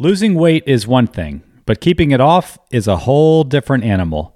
[0.00, 4.34] Losing weight is one thing, but keeping it off is a whole different animal.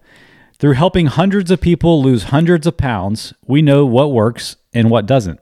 [0.58, 5.06] Through helping hundreds of people lose hundreds of pounds, we know what works and what
[5.06, 5.40] doesn't.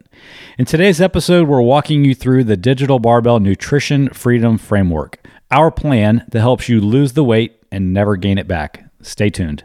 [0.58, 6.24] In today's episode, we're walking you through the Digital Barbell Nutrition Freedom Framework, our plan
[6.30, 8.84] that helps you lose the weight and never gain it back.
[9.02, 9.64] Stay tuned.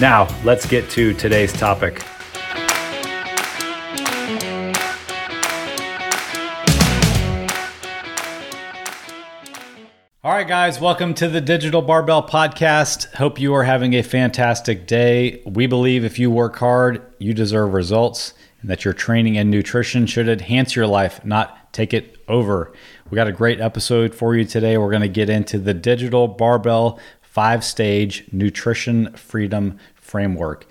[0.00, 2.02] Now, let's get to today's topic.
[10.24, 13.12] All right, guys, welcome to the Digital Barbell Podcast.
[13.14, 15.42] Hope you are having a fantastic day.
[15.44, 20.06] We believe if you work hard, you deserve results, and that your training and nutrition
[20.06, 22.72] should enhance your life, not take it over.
[23.10, 24.78] We got a great episode for you today.
[24.78, 26.98] We're going to get into the Digital Barbell
[27.32, 30.66] five stage nutrition freedom framework.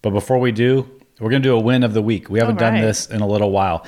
[0.00, 2.30] But before we do, we're going to do a win of the week.
[2.30, 2.72] We haven't right.
[2.72, 3.86] done this in a little while.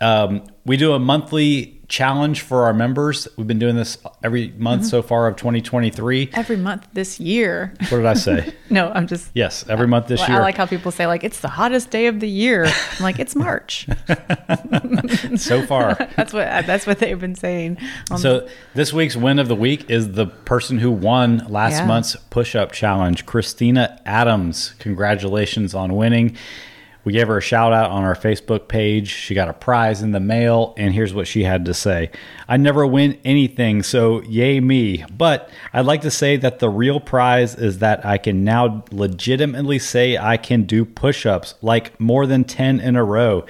[0.00, 3.28] Um, we do a monthly challenge for our members.
[3.36, 4.88] We've been doing this every month Mm-hmm.
[4.90, 6.30] so far of 2023.
[6.34, 7.74] every month this year.
[7.88, 8.54] What did I say?
[8.70, 9.30] No, I'm just.
[9.34, 10.38] yes, every month this Well, year.
[10.40, 12.64] I like how people say like it's the hottest day of the year.
[12.64, 13.86] I'm like it's March.
[15.36, 15.94] so far.
[16.16, 17.78] that's what that's what they've been saying.
[18.10, 21.86] Um, So this week's win of the week is the person who won last Yeah.
[21.86, 24.74] month's push-up challenge, Christina Adams.
[24.80, 26.36] Congratulations on winning.
[27.04, 29.08] We gave her a shout out on our Facebook page.
[29.08, 32.10] She got a prize in the mail, and here's what she had to say.
[32.48, 35.04] I never win anything, so yay me.
[35.16, 39.78] But I'd like to say that the real prize is that I can now legitimately
[39.78, 43.44] say I can do push ups, like more than 10 in a row.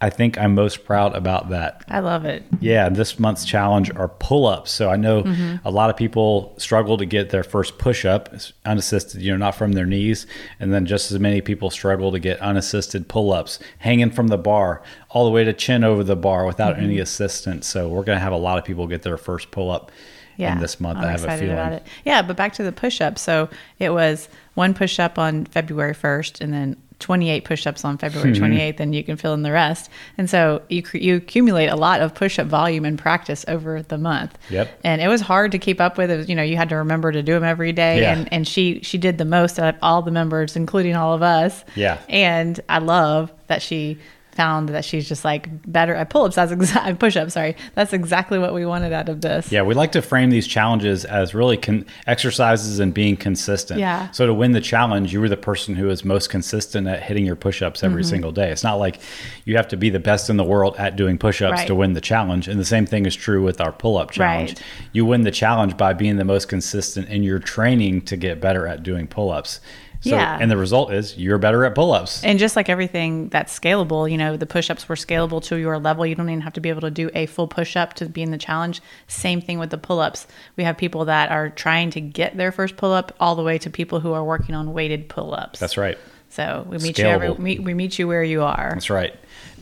[0.00, 1.82] I think I'm most proud about that.
[1.88, 2.44] I love it.
[2.60, 4.70] Yeah, this month's challenge are pull ups.
[4.70, 5.66] So I know Mm-hmm.
[5.66, 8.28] a lot of people struggle to get their first push up
[8.66, 10.26] unassisted, you know, not from their knees.
[10.60, 14.36] And then just as many people struggle to get unassisted pull ups, hanging from the
[14.36, 16.84] bar all the way to chin over the bar without Mm-hmm.
[16.84, 17.66] any assistance.
[17.66, 19.90] So we're going to have a lot of people get their first pull up
[20.36, 20.98] Yeah, in this month.
[20.98, 21.52] I'm I have a feeling.
[21.54, 21.86] about it.
[22.04, 23.18] Yeah, but back to the push up.
[23.18, 27.98] So it was one push up on February 1st, and then 28 push ups on
[27.98, 28.44] February Mm-hmm.
[28.44, 29.90] 28th, and you can fill in the rest.
[30.16, 33.98] And so you you accumulate a lot of push up volume and practice over the
[33.98, 34.36] month.
[34.50, 34.80] Yep.
[34.82, 36.10] And it was hard to keep up with.
[36.10, 38.16] It was, you know, you had to remember to do them every day, Yeah.
[38.16, 41.22] and and she she did the most out of all the members, including all of
[41.22, 41.64] us.
[41.74, 41.98] Yeah.
[42.08, 43.98] And I love that she
[44.36, 46.36] found that she's just like better at pull ups.
[46.36, 47.34] That's exactly push ups.
[47.34, 49.50] Sorry, that's exactly what we wanted out of this.
[49.50, 53.80] Yeah, we like to frame these challenges as really con- exercises and being consistent.
[53.80, 54.10] Yeah.
[54.12, 57.26] So to win the challenge, you were the person who is most consistent at hitting
[57.26, 58.10] your push-ups every Mm-hmm.
[58.10, 58.50] single day.
[58.50, 59.00] It's not like
[59.46, 61.66] you have to be the best in the world at doing push-ups Right.
[61.66, 62.46] to win the challenge.
[62.46, 64.50] And the same thing is true with our pull-up challenge.
[64.50, 64.62] Right.
[64.92, 68.66] You win the challenge by being the most consistent in your training to get better
[68.66, 69.60] at doing pull-ups.
[70.00, 70.38] So, Yeah.
[70.40, 72.24] And the result is you're better at pull-ups.
[72.24, 75.78] And just like everything that's scalable, you know, the push ups were scalable to your
[75.78, 76.06] level.
[76.06, 78.22] You don't even have to be able to do a full push up to be
[78.22, 78.80] in the challenge.
[79.08, 80.26] Same thing with the pull ups.
[80.56, 83.58] We have people that are trying to get their first pull up all the way
[83.58, 85.58] to people who are working on weighted pull ups.
[85.58, 85.98] That's right.
[86.36, 88.72] So we meet you every, we, we meet you where you are.
[88.74, 89.14] That's right.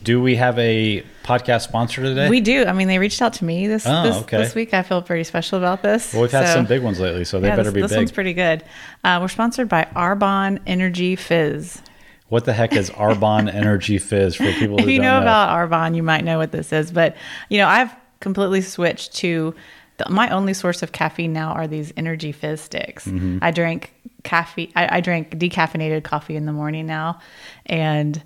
[0.03, 2.29] Do we have a podcast sponsor today?
[2.29, 2.65] We do.
[2.65, 4.37] I mean, they reached out to me this Oh, this, okay.
[4.39, 4.73] this week.
[4.73, 6.11] I feel pretty special about this.
[6.11, 7.91] well, we've had So- some big ones lately, so they yeah, better this, be this
[7.91, 7.97] big.
[7.99, 8.61] one's pretty good.
[9.05, 11.81] Uh, we're sponsored by Arbonne Energy Fizz.
[12.27, 15.21] What the heck is Arbonne Energy Fizz for people who if you know, know?
[15.21, 16.91] about Arbonne, you might know what this is.
[16.91, 17.15] But
[17.47, 19.55] you know, I've completely switched to
[19.97, 23.07] the, my only source of caffeine now are these energy fizz sticks.
[23.07, 23.39] Mm-hmm.
[23.41, 24.71] I drink caffeine.
[24.75, 27.19] I, I drink decaffeinated coffee in the morning now,
[27.65, 28.21] and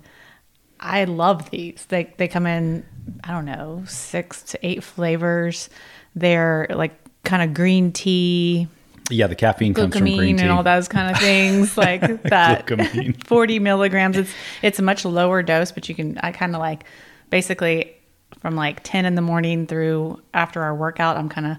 [0.78, 1.86] I love these.
[1.88, 2.84] They they come in
[3.24, 5.70] I don't know six to eight flavors.
[6.14, 6.92] They're like
[7.24, 8.68] kind of green tea,
[9.10, 10.42] yeah, the caffeine comes from green tea.
[10.42, 12.68] and all those kind of things like that.
[13.26, 14.16] 40 milligrams.
[14.16, 16.84] It's it's a much lower dose, but you can I kind of like
[17.28, 17.94] basically
[18.40, 21.56] from like 10 in the morning through after our workout, I'm kind of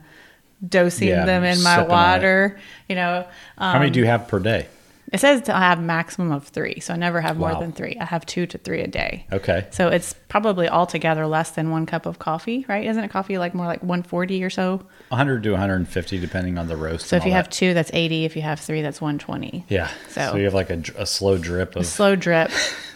[0.68, 1.90] dosing Yeah, them in my sipping on it.
[2.18, 2.60] water.
[2.90, 3.26] You know,
[3.58, 4.68] um, How many do you have per day?
[5.12, 7.60] It says to have maximum of three, so I never have more Wow.
[7.60, 7.98] than three.
[8.00, 9.26] I have two to three a day.
[9.34, 9.66] Okay.
[9.72, 12.86] So it's probably altogether less than one cup of coffee, right?
[12.88, 14.82] Isn't it coffee like more like 140 or so?
[15.10, 17.08] 100 to 150 depending on the roast.
[17.08, 18.24] So if you all have two, that's 80.
[18.24, 19.66] If you have three, that's 120.
[19.68, 22.50] yeah, So- so, you have like a, a slow drip of Slow drip.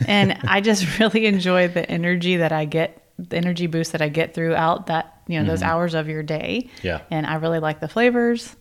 [0.07, 4.09] and I just really enjoy the energy that I get, the energy boost that I
[4.09, 6.67] get throughout that, you know, those hours of your day.
[6.67, 6.87] Mm-hmm.
[6.87, 7.01] Yeah.
[7.09, 8.55] And I really like the flavors.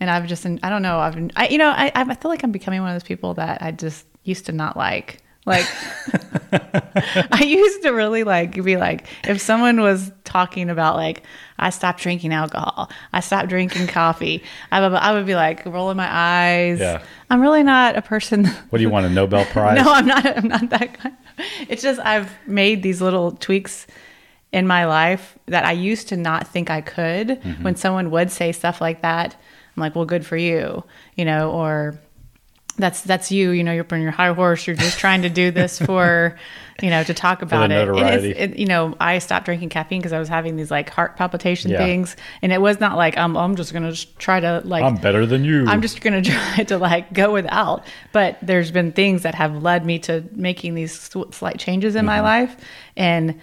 [0.00, 2.52] And I've just, I don't know, I've, I, you know, I, I feel like I'm
[2.52, 5.22] becoming one of those people that I just used to not like.
[5.46, 5.66] Like,
[7.32, 11.22] I used to really like be like, if someone was talking about like,
[11.58, 14.42] I stopped drinking alcohol, I stopped drinking coffee,
[14.72, 16.80] I would, I would be like rolling my eyes.
[16.80, 17.02] Yeah.
[17.28, 18.46] I'm really not a person.
[18.70, 19.84] what do you want a Nobel Prize?
[19.84, 20.24] No, I'm not.
[20.24, 21.16] I'm not that kind.
[21.68, 23.86] It's just I've made these little tweaks
[24.52, 27.28] in my life that I used to not think I could.
[27.28, 27.62] Mm-hmm.
[27.64, 29.36] When someone would say stuff like that,
[29.76, 30.84] I'm like, "Well, good for you,"
[31.16, 31.98] you know, or
[32.76, 33.50] that's that's you.
[33.50, 34.66] You know, you're on your high horse.
[34.66, 36.36] You're just trying to do this for,
[36.82, 37.74] you know, to talk about it.
[37.74, 38.30] It's- notoriety.
[38.30, 38.58] it.
[38.58, 41.78] You know, I stopped drinking caffeine because I was having these like heart palpitation Yeah.
[41.78, 43.36] things, and it was not like I'm.
[43.36, 45.66] I'm just gonna just try to like I'm better than you.
[45.66, 47.84] I'm just going to try to like go without.
[48.12, 50.92] But there's been things that have led me to making these
[51.30, 52.24] slight changes in my mm-hmm.
[52.24, 52.56] life,
[52.96, 53.40] and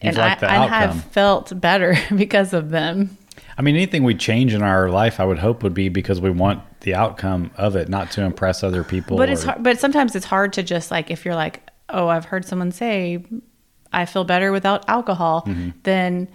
[0.00, 3.16] and I, I have felt better because of them.
[3.56, 6.30] I mean, anything we change in our life, I would hope would be because we
[6.30, 9.16] want the outcome of it, not to impress other people.
[9.16, 12.24] But it's hard, but sometimes it's hard to just like if you're like, oh, I've
[12.26, 13.24] heard someone say,
[13.92, 15.70] I feel better without alcohol, Mm-hmm.
[15.82, 16.28] then.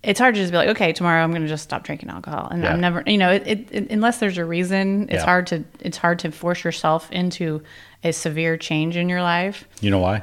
[0.00, 2.46] It's hard to just be like, okay, tomorrow I'm going to just stop drinking alcohol,
[2.52, 2.72] and Yeah.
[2.72, 5.24] I'm never, you know, it, it, it- unless there's a reason, it's Yeah.
[5.24, 7.62] hard to it's hard to force yourself into
[8.04, 9.66] a severe change in your life.
[9.80, 10.22] You know why?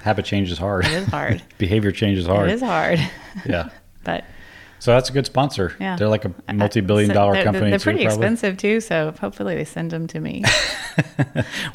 [0.00, 0.86] Habit change is hard.
[0.86, 1.42] It is hard.
[1.58, 2.48] Behavior change is hard.
[2.48, 2.98] It is hard,
[3.44, 3.68] Yeah.
[4.04, 4.24] but
[4.80, 5.76] So that's a good sponsor.
[5.78, 8.16] yeah, They're like a multi-billion dollar they're, company They're too, pretty probably.
[8.16, 10.42] expensive too, so hopefully they send them to me.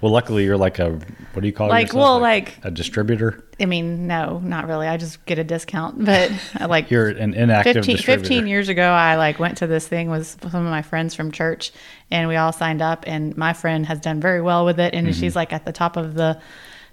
[0.02, 1.69] Well, luckily you're like a what do you call it?
[1.72, 2.04] Like, yourself?
[2.04, 3.44] well, like- a distributor.
[3.60, 4.88] I mean, no, not really.
[4.88, 8.28] I just get a discount, but I like You're an inactive 15, distributor.
[8.28, 11.31] 15 years ago, I like went to this thing with some of my friends from
[11.31, 11.72] church,
[12.12, 13.06] and we all signed up.
[13.07, 15.19] And my friend has done very well with it, and mm-hmm.
[15.19, 16.40] she's like at the top of the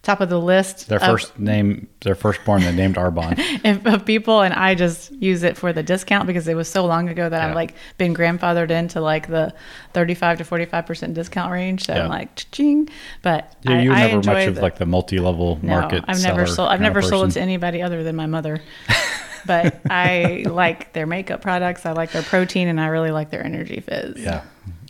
[0.02, 0.88] top of the list.
[0.88, 3.38] Their of, first name, their firstborn, they named Arbonne.
[3.94, 7.08] of people, and I just use it for the discount because it was so long
[7.08, 7.48] ago that Yeah.
[7.48, 9.54] I've like been grandfathered into like the
[9.92, 11.86] thirty-five to forty-five percent discount range.
[11.86, 12.04] So Yeah.
[12.04, 12.88] I'm like, ching.
[13.22, 16.04] But Yeah, you I never enjoy much of like the multi-level no, market.
[16.08, 16.68] I've never sold.
[16.68, 18.60] I've never sold it to anybody other than my mother.
[19.46, 21.86] but I like their makeup products.
[21.86, 24.18] I like their protein, and I really like their energy fizz.
[24.18, 24.42] Yeah.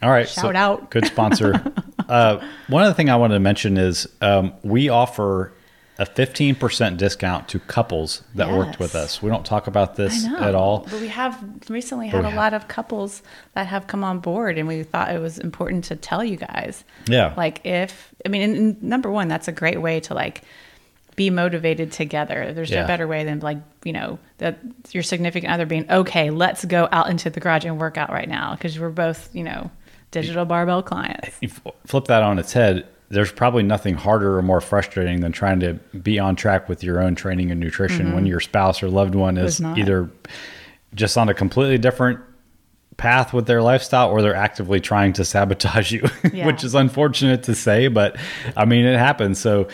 [0.02, 0.28] All right.
[0.28, 0.90] Shout out.
[0.90, 1.62] Good sponsor.
[2.12, 5.52] uh, one other thing I wanted to mention is um, we offer
[5.98, 9.22] a 15% discount to couples that worked with us.
[9.22, 10.38] We don't talk about this know.
[10.38, 10.86] at all.
[10.90, 11.38] But we have
[11.68, 13.22] recently had we a have- lot of couples
[13.54, 16.82] that have come on board, and we thought it was important to tell you guys.
[17.06, 17.34] Yeah.
[17.36, 20.42] Like, if, I mean, and, and number one, that's a great way to like
[21.14, 22.52] be motivated together.
[22.54, 22.80] There's Yeah.
[22.82, 24.58] no better way than like, you know, that
[24.92, 28.28] your significant other being, okay, let's go out into the garage and work out right
[28.28, 29.70] now because we're both, you know,
[30.12, 31.36] digital barbell clients.
[31.40, 31.48] You
[31.86, 35.74] flip that on its head, there's probably nothing harder or more frustrating than trying to
[35.98, 38.26] be on track with your own training and nutrition when mm-hmm.
[38.26, 40.08] your spouse or loved one is Is either
[40.94, 42.20] just on a completely different
[42.96, 46.46] path with their lifestyle or they're actively trying to sabotage you, Yeah.
[46.46, 48.16] which is unfortunate to say, but
[48.56, 49.38] I mean, it happens.
[49.38, 49.68] So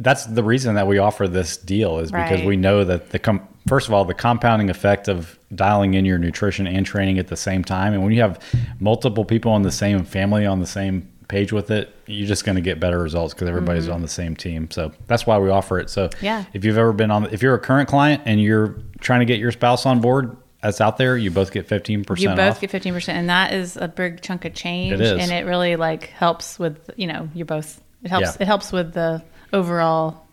[0.00, 2.46] that's the reason that we offer this deal is because Right.
[2.46, 6.18] we know that the com- first of all the compounding effect of dialing in your
[6.18, 8.38] nutrition and training at the same time and when you have
[8.80, 12.54] multiple people in the same family on the same page with it you're just going
[12.54, 15.78] to get better results because everybody's on the same team so that's why we offer
[15.78, 16.24] it so Mm-hmm.
[16.24, 16.44] Yeah.
[16.52, 19.38] if you've ever been on if you're a current client and you're trying to get
[19.40, 22.70] your spouse on board that's out there you both get 15% You both off get
[22.70, 24.92] 15%, and that is a big chunk of change.
[24.94, 25.12] It is.
[25.22, 28.36] And it really like helps with, you know, you're both, it helps, Yeah.
[28.40, 29.22] it helps with the
[29.56, 30.26] overall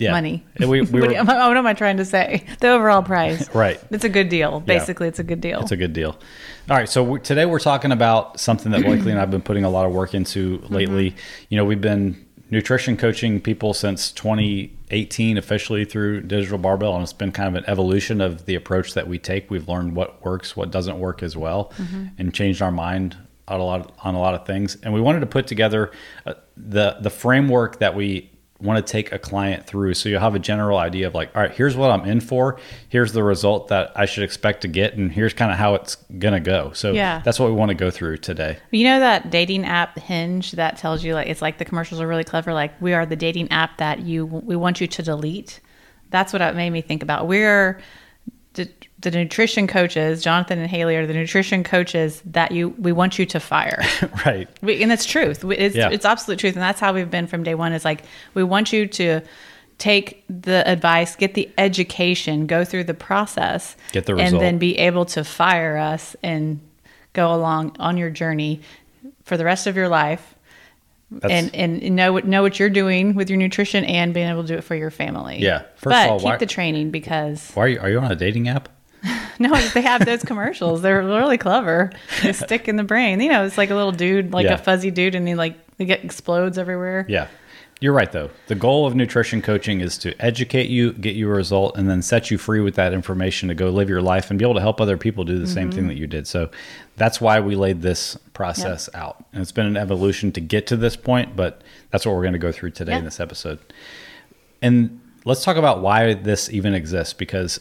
[0.00, 0.12] yeah.
[0.12, 0.44] money.
[0.58, 2.44] We, we what, were, am I- what am I trying to say?
[2.60, 3.48] The overall price.
[3.60, 3.80] Right.
[3.90, 4.60] It's a good deal.
[4.60, 5.60] Basically, it's a good deal.
[5.60, 6.16] It's a good deal.
[6.70, 9.64] All right, so we today we're talking about something that Blakely and I've been putting
[9.64, 11.16] a lot of work into lately.
[11.48, 17.12] You know, we've been nutrition coaching people since 2018 officially through Digital Barbell, and it's
[17.12, 19.50] been kind of an evolution of the approach that we take.
[19.50, 21.72] We've learned what works, what doesn't work as well,
[22.18, 23.16] and changed our mind
[23.48, 24.76] on a lot on a lot of things.
[24.82, 25.90] And we wanted to put together
[26.24, 28.29] uh, the the framework that we
[28.60, 31.42] want to take a client through so you'll have a general idea of like all
[31.42, 34.94] right here's what i'm in for here's the result that i should expect to get
[34.94, 37.22] and here's kind of how it's gonna go so Yeah.
[37.24, 40.76] that's what we want to go through today You know that dating app Hinge that
[40.76, 42.52] tells you like it's like the commercials are really clever.
[42.52, 45.60] Like we are the dating app that you we want you to delete.
[46.10, 47.28] That's what it made me think about.
[47.28, 47.80] We're
[48.54, 53.18] the, the nutrition coaches, Jonathan and Haley are the nutrition coaches that you we want
[53.18, 53.82] you to fire.
[54.26, 54.48] right.
[54.62, 55.44] We, and it's truth.
[55.44, 55.90] We- It's, Yeah.
[55.90, 56.54] it's absolute truth.
[56.54, 57.72] And that's how we've been from day one.
[57.72, 58.02] Is like,
[58.34, 59.20] we want you to
[59.78, 64.76] take the advice, get the education, go through the process, Get the and then be
[64.78, 66.60] able to fire us and
[67.14, 68.60] go along on your journey
[69.24, 70.34] for the rest of your life.
[71.12, 74.42] That's- and and know what know what you're doing with your nutrition and being able
[74.42, 75.38] to do it for your family.
[75.40, 75.62] Yeah.
[75.76, 78.16] First of all, keep why- the training because Why are you, are you on a
[78.16, 78.68] dating app?
[79.38, 80.82] no, they have those commercials.
[80.82, 81.90] They're really clever.
[82.22, 83.20] They stick in the brain.
[83.20, 84.54] You know, it's like a little dude, like Yeah.
[84.54, 87.06] a fuzzy dude, and he like he get explodes everywhere.
[87.08, 87.26] Yeah.
[87.80, 88.28] You're right, though.
[88.48, 92.02] The goal of nutrition coaching is to educate you, get you a result, and then
[92.02, 94.60] set you free with that information to go live your life and be able to
[94.60, 95.88] help other people do the same thing mm-hmm.
[95.88, 96.26] that you did.
[96.26, 96.50] So
[96.96, 99.24] that's why we laid this process out.
[99.32, 102.34] And it's been an evolution to get to this point, but that's what we're going
[102.34, 103.58] to go through today in this episode.
[104.60, 107.60] And let's talk about why this even exists because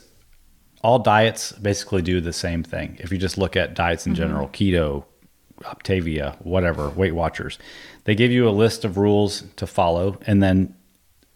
[0.82, 2.98] all diets basically do the same thing.
[3.00, 4.22] If you just look at diets in mm-hmm.
[4.22, 5.06] general, keto,
[5.64, 7.60] Optavia, whatever, Weight Watchers,
[8.06, 10.76] they give you a list of rules to follow, and then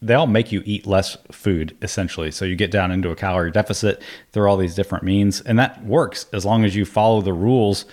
[0.01, 2.29] they'll make you eat less food essentially.
[2.29, 4.01] So you get down into a calorie deficit
[4.31, 7.85] through all these different means, and that works as long as you follow the rules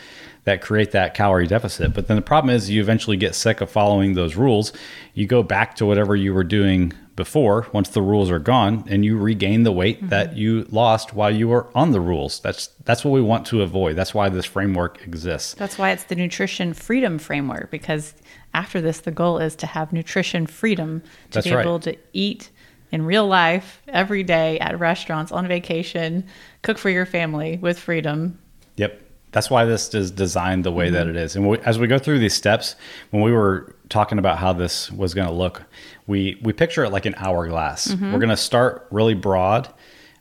[0.44, 1.94] that create that calorie deficit.
[1.94, 4.72] But then the problem is you eventually get sick of following those rules.
[5.14, 6.92] You go back to whatever you were doing
[7.24, 11.30] before once the rules are gone and you regain the weight that you lost while
[11.40, 12.40] you were on the rules.
[12.40, 13.94] That's that's what we want to avoid.
[13.94, 15.52] That's why this framework exists.
[15.54, 18.14] That's why it's the nutrition freedom framework because
[18.54, 21.66] after this, the goal is to have nutrition freedom to That's be right.
[21.66, 22.50] able to eat
[22.90, 26.24] in real life every day at restaurants, on vacation,
[26.62, 28.38] cook for your family with freedom.
[28.76, 28.92] Yep.
[29.32, 31.16] That's why this is designed the way that Mm-hmm.
[31.16, 31.36] it is.
[31.36, 32.74] And we, as we go through these steps,
[33.10, 35.62] when we were talking about how this was going to look,
[36.10, 37.86] we we picture it like an hourglass.
[37.88, 38.12] Mm-hmm.
[38.12, 39.72] We're going to start really broad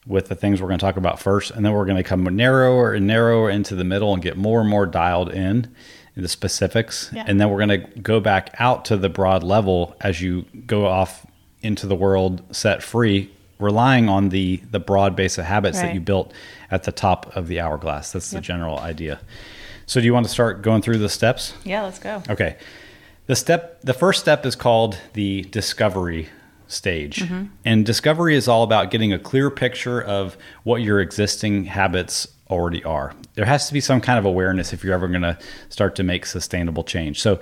[0.06, 2.24] with the things we're going to talk about first, and then we're going to come
[2.24, 5.76] narrower and narrower into the middle and get more and more dialed in
[6.16, 7.10] in the specifics.
[7.12, 7.26] Yeah.
[7.28, 10.86] And then we're going to go back out to the broad level as you go
[10.86, 11.26] off
[11.62, 16.00] into the world set free, relying on the the broad base of habits that you
[16.00, 16.32] built
[16.70, 18.12] at the top of the hourglass.
[18.12, 19.20] That's the general idea.
[19.88, 21.56] So do you want to start going through the steps?
[21.64, 22.22] Yeah, let's go.
[22.30, 22.58] Okay.
[23.30, 26.30] The step the first step is called the discovery
[26.68, 27.22] stage.
[27.64, 32.84] And discovery is all about getting a clear picture of what your existing habits already
[32.84, 33.14] are.
[33.36, 35.38] There has to be some kind of awareness if you're ever going to
[35.70, 37.22] start to make sustainable change.
[37.22, 37.40] So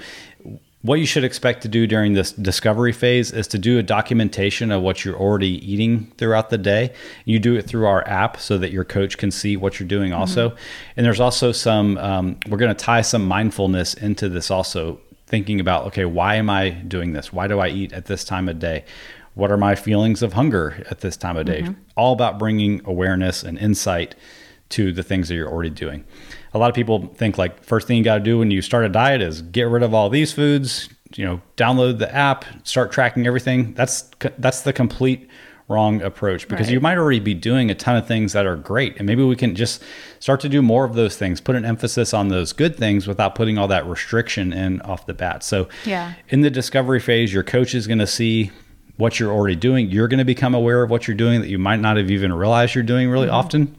[0.82, 4.72] what you should expect to do during this discovery phase is to do a documentation
[4.74, 6.91] of what you're already eating throughout the day.
[7.24, 10.12] You do it through our app so that your coach can see what you're doing
[10.12, 10.53] also.
[10.98, 15.60] And there's also some, um, we're going to tie some mindfulness into this also, thinking
[15.60, 17.31] about, okay, why am I doing this?
[17.31, 18.86] Why do I eat at this time of day?
[19.36, 21.62] What are my feelings of hunger at this time of day?
[21.62, 21.74] Mm-hmm.
[21.96, 24.15] All about bringing awareness and insight
[24.69, 26.03] to the things that you're already doing.
[26.53, 28.86] A lot of people think like first thing you got to do when you start
[28.86, 32.91] a diet is get rid of all these foods, you know, download the app, start
[32.91, 33.74] tracking everything.
[33.75, 35.29] That's that's the complete
[35.67, 36.74] wrong approach because Right.
[36.74, 39.36] you might already be doing a ton of things that are great and maybe we
[39.36, 39.83] can just
[40.19, 43.36] start to do more of those things, put an emphasis on those good things without
[43.36, 45.43] putting all that restriction in off the bat.
[45.43, 46.13] So Yeah.
[46.29, 48.51] in the discovery phase, your coach is going to see
[48.95, 49.89] what you're already doing.
[49.91, 52.31] You're going to become aware of what you're doing that you might not have even
[52.31, 53.36] realized you're doing really mm-hmm.
[53.36, 53.75] often.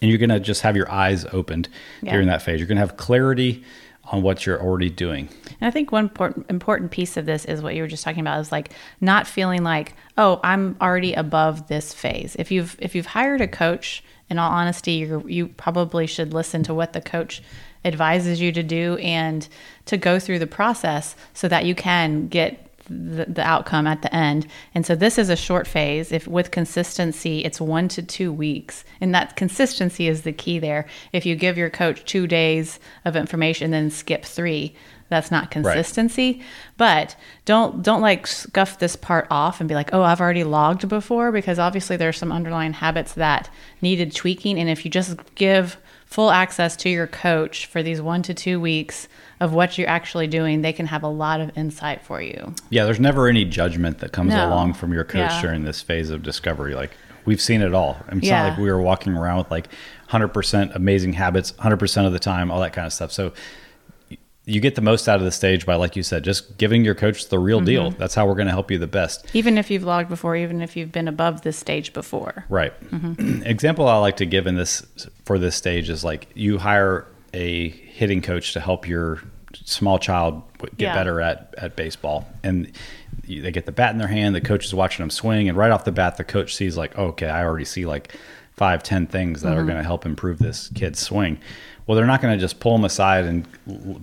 [0.00, 1.68] And you're going to just have your eyes opened
[2.02, 2.12] Yeah.
[2.12, 2.60] during that phase.
[2.60, 3.64] You're going to have clarity
[4.10, 5.28] on what you're already doing.
[5.60, 6.10] And I think one
[6.48, 9.62] important piece of this is what you were just talking about is like not feeling
[9.62, 12.36] like, oh, I'm already above this phase.
[12.38, 16.62] If you've if you've hired a coach, in all honesty, you you probably should listen
[16.64, 17.42] to what the coach
[17.84, 19.48] advises you to do and
[19.86, 24.14] to go through the process so that you can get the, the outcome at the
[24.14, 24.46] end.
[24.74, 26.12] And so this is a short phase.
[26.12, 30.86] If with consistency, it's one to two weeks, and that consistency is the key there.
[31.12, 34.74] If you give your coach two days of information, then skip three,
[35.08, 36.42] that's not consistency.
[36.76, 40.88] But don't don't like scuff this part off and be like, oh, I've already logged
[40.88, 43.48] before, because obviously there's some underlying habits that
[43.80, 44.58] needed tweaking.
[44.58, 48.58] And if you just give full access to your coach for these one to two
[48.58, 49.08] weeks
[49.40, 52.54] of what you're actually doing, they can have a lot of insight for you.
[52.70, 54.48] Yeah, there's never any judgment that comes No.
[54.48, 55.42] along from your coach Yeah.
[55.42, 56.74] during this phase of discovery.
[56.74, 56.92] Like
[57.26, 57.98] we've seen it all.
[58.10, 58.42] It's Yeah.
[58.42, 59.68] not like we were walking around with like
[60.08, 63.12] 100% amazing habits 100% of the time, all that kind of stuff.
[63.12, 63.32] So
[64.48, 66.94] you get the most out of the stage by, like you said, just giving your
[66.94, 67.90] coach the real deal.
[67.90, 67.98] Mm-hmm.
[67.98, 69.26] That's how we're going to help you the best.
[69.34, 72.44] Even if you've logged before, even if you've been above this stage before.
[72.48, 72.72] Right.
[73.44, 74.86] Example I like to give in this
[75.26, 79.20] for this stage is like you hire a hitting coach to help your
[79.52, 80.94] small child get Yeah.
[80.94, 82.72] better at at baseball, and
[83.26, 84.34] they get the bat in their hand.
[84.34, 86.92] The coach is watching them swing, and right off the bat, the coach sees like,
[86.98, 88.14] oh, okay, I already see like
[88.56, 91.38] five, ten things that are going to help improve this kid's swing.
[91.88, 93.48] Well, they're not going to just pull them aside and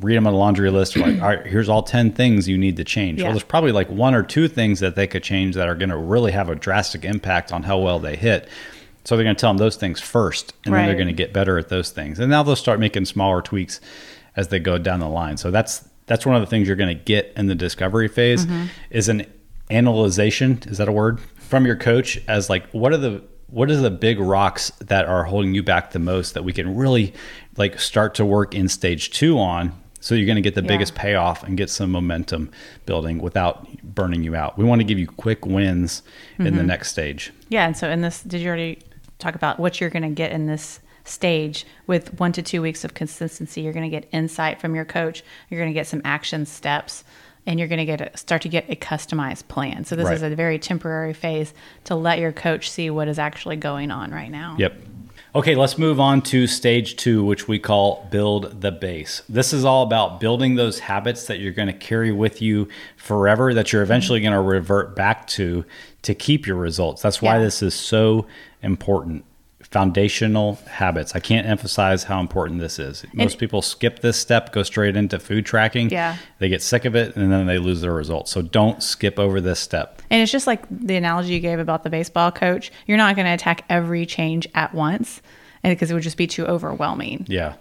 [0.03, 0.97] read them on a laundry list.
[0.97, 3.19] Like, all right, here's all ten things you need to change.
[3.19, 3.25] Yeah.
[3.25, 5.89] Well, there's probably like one or two things that they could change that are going
[5.89, 8.49] to really have a drastic impact on how well they hit.
[9.03, 11.31] So they're going to tell them those things first, and then they're going to get
[11.31, 12.19] better at those things.
[12.19, 13.79] And now they'll start making smaller tweaks
[14.35, 15.37] as they go down the line.
[15.37, 18.47] So that's that's one of the things you're going to get in the discovery phase
[18.47, 18.65] mm-hmm.
[18.89, 19.27] is an
[19.69, 20.59] analyzation.
[20.65, 23.91] Is that a word from your coach as like what are the what are the
[23.91, 27.13] big rocks that are holding you back the most that we can really
[27.57, 29.71] like start to work in stage two on
[30.05, 30.67] so you're going to get the Yeah.
[30.67, 32.51] biggest payoff and get some momentum
[32.85, 34.55] building without burning you out.
[34.55, 36.03] We want to give you quick wins
[36.37, 36.67] in the mm-hmm.
[36.67, 37.33] next stage.
[37.49, 38.77] Yeah, and so in this, did you already
[39.17, 42.83] talk about what you're going to get in this stage with one to two weeks
[42.83, 43.61] of consistency?
[43.61, 45.23] You're going to get insight from your coach.
[45.49, 47.03] You're going to get some action steps,
[47.45, 49.85] and you're going to get a, start to get a customized plan.
[49.85, 50.15] So this Right.
[50.15, 51.53] is a very temporary phase
[51.85, 54.55] to let your coach see what is actually going on right now.
[54.57, 54.73] Yep.
[55.35, 59.21] Okay, let's move on to stage two, which we call build the base.
[59.27, 63.53] This is all about building those habits that you're going to carry with you forever,
[63.53, 65.65] that you're eventually going to revert back to
[66.03, 67.01] to keep your results.
[67.01, 67.43] That's why Yeah.
[67.43, 68.27] this is so
[68.63, 69.25] important.
[69.75, 71.15] Foundational habits.
[71.15, 73.05] I can't emphasize how important this is.
[73.11, 75.89] Most people skip this step, go straight into food tracking.
[75.89, 76.15] Yeah.
[76.39, 78.31] They get sick of it and then they lose their results.
[78.31, 80.01] So don't skip over this step.
[80.09, 82.71] And it's just like the analogy you gave about the baseball coach.
[82.87, 85.21] You're not going to attack every change at once,
[85.61, 87.25] and because it would just be too overwhelming.
[87.27, 87.55] Yeah.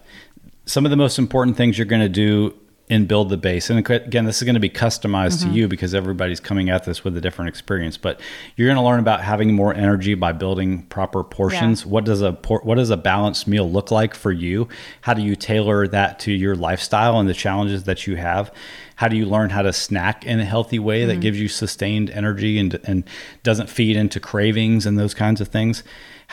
[0.67, 2.55] Some of the most important things you're going to do
[2.91, 3.71] in build the base.
[3.71, 5.51] And again, this is going to be customized Mm-hmm.
[5.53, 8.21] to you because everybody's coming at this with a different experience, but
[8.57, 11.87] you're going to learn about having more energy by building proper portions.
[11.87, 14.69] What does a por- what does a balanced meal look like for you?
[15.01, 18.53] How do you tailor that to your lifestyle and the challenges that you have?
[18.97, 21.09] How do you learn how to snack in a healthy way Mm-hmm.
[21.09, 23.05] that gives you sustained energy and and
[23.43, 25.83] doesn't feed into cravings and those kinds of things?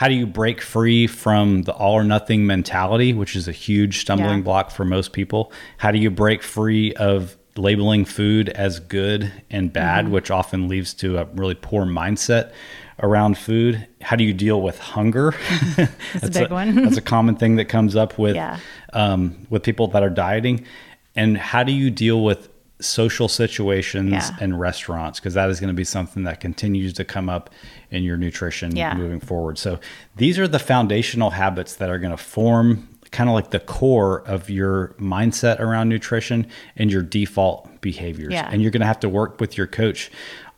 [0.02, 4.00] How do you break free from the all or nothing mentality, which is a huge
[4.00, 4.42] stumbling Yeah.
[4.42, 5.52] block for most people?
[5.76, 10.14] How do you break free of labeling food as good and bad, Mm-hmm.
[10.14, 12.50] which often leads to a really poor mindset
[13.00, 13.86] around food?
[14.00, 15.34] How do you deal with hunger?
[15.76, 16.74] that's a big one.
[16.82, 18.58] that's a common thing that comes up with Yeah.
[18.92, 20.64] um, with people that are dieting.
[21.14, 22.48] And how do you deal with
[22.82, 24.30] social situations Yeah.
[24.40, 25.18] and restaurants?
[25.20, 27.50] Because that is going to be something that continues to come up
[27.90, 28.94] in your nutrition Yeah.
[28.94, 29.58] moving forward.
[29.58, 29.78] So
[30.16, 34.22] these are the foundational habits that are going to form kind of like the core
[34.26, 38.32] of your mindset around nutrition and your default behaviors.
[38.32, 38.48] Yeah.
[38.50, 40.10] And you're going to have to work with your coach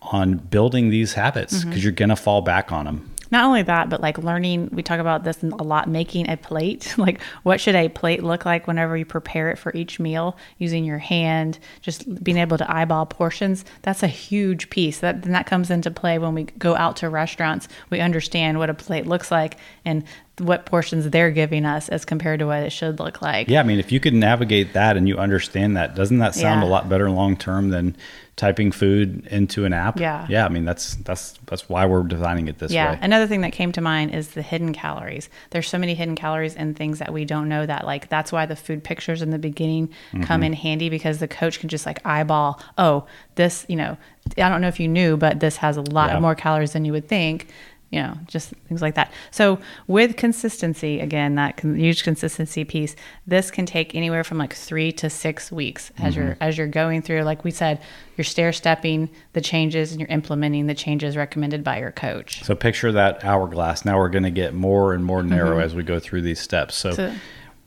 [0.03, 1.83] on building these habits because Mm-hmm.
[1.83, 3.11] you're going to fall back on them.
[3.35, 6.95] Not only that, but like learning, we talk about this a lot, making a plate.
[7.05, 10.85] Like, what should a plate look like whenever you prepare it for each meal using
[10.85, 13.65] your hand, just being able to eyeball portions?
[13.83, 15.01] That's a huge piece.
[15.01, 17.67] That, then that comes into play when we go out to restaurants.
[17.91, 20.05] We understand what a plate looks like and
[20.39, 23.49] what portions they're giving us as compared to what it should look like.
[23.49, 26.63] Yeah, I mean, if you could navigate that and you understand that, doesn't that sound
[26.63, 26.69] Yeah.
[26.69, 27.97] a lot better long term than
[28.37, 30.01] typing food into an app?
[30.01, 30.27] Yeah.
[30.29, 32.93] Yeah, I mean, that's that's that's why we're designing it this Yeah.
[32.93, 32.99] way.
[33.01, 35.29] Another thing that came to mind is the hidden calories.
[35.51, 38.47] There's so many hidden calories and things that we don't know that like that's why
[38.47, 40.43] the food pictures in the beginning come mm-hmm.
[40.45, 43.05] in handy because the coach can just like eyeball, oh,
[43.37, 43.97] this, you know,
[44.39, 46.21] I don't know if you knew, but this has a lot Yeah.
[46.21, 47.49] more calories than you would think.
[47.95, 49.13] You know, just things like that.
[49.31, 54.53] So, with consistency, again, that con- huge consistency piece, this can take anywhere from like
[54.53, 57.23] three to six weeks as you're as you're going through.
[57.23, 57.81] Like we said,
[58.17, 62.43] you're stair stepping the changes and you're implementing the changes recommended by your coach.
[62.43, 63.85] So picture that hourglass.
[63.85, 66.75] Now we're going to get more and more narrow as we go through these steps.
[66.75, 67.15] So, Mm-hmm.
[67.15, 67.21] So-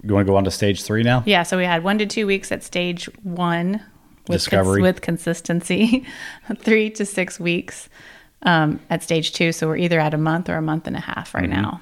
[0.04, 1.24] you want to go on to stage three now?
[1.26, 3.82] Yeah, so we had one to two weeks at stage one
[4.28, 4.82] with Discovery.
[4.82, 6.06] with consistency,
[6.58, 7.90] three to six weeks
[8.44, 9.52] um, at stage two.
[9.52, 11.62] So we're either at a month or a month and a half right Mm-hmm.
[11.62, 11.82] now.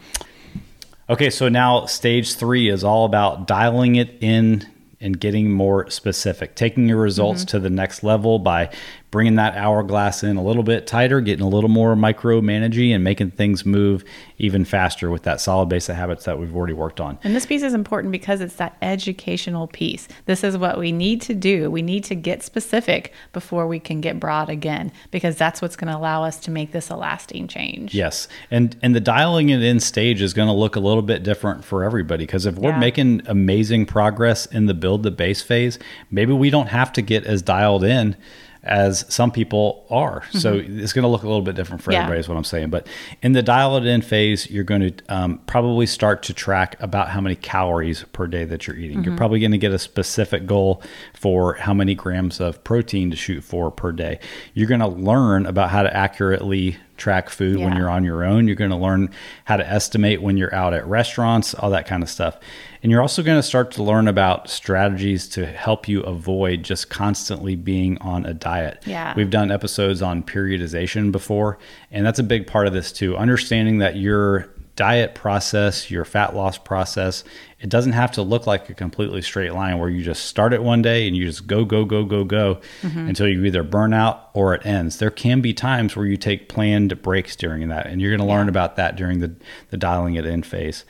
[1.07, 4.67] Okay, so now stage three is all about dialing it in
[4.99, 7.49] and getting more specific, taking your results Mm-hmm.
[7.49, 8.71] to the next level by
[9.15, 13.31] bringing that hourglass in a little bit tighter, getting a little more micromanaging, and making
[13.31, 14.03] things move
[14.39, 17.17] even faster with that solid base of habits that we've already worked on.
[17.23, 20.09] And this piece is important because it's that educational piece.
[20.25, 21.71] This is what we need to do.
[21.71, 25.93] We need to get specific before we can get broad again, because that's what's going
[25.93, 27.95] to allow us to make this a lasting change.
[27.95, 31.23] Yes, and and the dialing it in stage is going to look a little bit
[31.23, 32.79] different for everybody because if we're Yeah.
[32.79, 35.79] making amazing progress in the build the base phase,
[36.11, 38.17] maybe we don't have to get as dialed in
[38.65, 40.23] as some people are.
[40.31, 41.93] So it's going to look a little bit different for Mm-hmm.
[41.93, 42.03] Yeah.
[42.03, 42.69] everybody, is what I'm saying.
[42.71, 42.87] But
[43.21, 47.09] in the dial it in phase, you're going to um, probably start to track about
[47.09, 48.97] how many calories per day that you're eating.
[48.97, 49.09] Mm-hmm.
[49.09, 50.81] You're probably going to get a specific goal
[51.13, 54.19] for how many grams of protein to shoot for per day.
[54.53, 58.47] You're going to learn about how to accurately track food when you're on your own.
[58.47, 59.11] You're going to learn
[59.43, 62.39] how to estimate when you're out at restaurants, all that kind of stuff.
[62.85, 66.87] And you're also going to start to learn about strategies to help you avoid just
[66.87, 68.83] constantly being on a diet.
[68.85, 69.11] Yeah.
[69.17, 71.57] We've done episodes on periodization before,
[71.89, 73.17] and that's a big part of this too.
[73.17, 77.23] Understanding that your diet process, your fat loss process,
[77.65, 80.61] it doesn't have to look like a completely straight line where you just start it
[80.61, 84.29] one day and you just go, go, go, go, go until you either burn out
[84.35, 84.99] or it ends.
[84.99, 88.31] There can be times where you take planned breaks during that, and you're going to
[88.31, 88.49] learn Yeah.
[88.51, 89.35] about that during the,
[89.71, 90.85] the dialing it in phase.